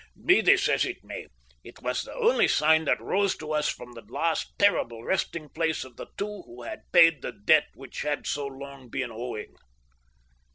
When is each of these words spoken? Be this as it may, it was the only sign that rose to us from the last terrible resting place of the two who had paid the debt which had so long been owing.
Be 0.25 0.41
this 0.41 0.67
as 0.67 0.83
it 0.83 1.03
may, 1.03 1.27
it 1.63 1.83
was 1.83 2.01
the 2.01 2.15
only 2.15 2.47
sign 2.47 2.85
that 2.85 2.99
rose 2.99 3.37
to 3.37 3.53
us 3.53 3.69
from 3.69 3.91
the 3.93 4.01
last 4.01 4.57
terrible 4.57 5.03
resting 5.03 5.47
place 5.49 5.83
of 5.83 5.95
the 5.95 6.07
two 6.17 6.41
who 6.41 6.63
had 6.63 6.91
paid 6.91 7.21
the 7.21 7.31
debt 7.31 7.67
which 7.75 8.01
had 8.01 8.25
so 8.25 8.47
long 8.47 8.89
been 8.89 9.11
owing. 9.11 9.53